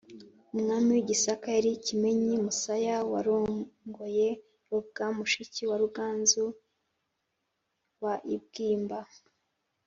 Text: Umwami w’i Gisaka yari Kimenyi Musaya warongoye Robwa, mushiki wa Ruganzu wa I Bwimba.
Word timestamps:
Umwami 0.55 0.87
w’i 0.95 1.03
Gisaka 1.09 1.47
yari 1.57 1.71
Kimenyi 1.85 2.33
Musaya 2.45 2.95
warongoye 3.11 4.27
Robwa, 4.69 5.05
mushiki 5.17 5.61
wa 5.69 5.77
Ruganzu 5.83 6.45
wa 8.03 8.13
I 8.35 8.37
Bwimba. 8.43 8.99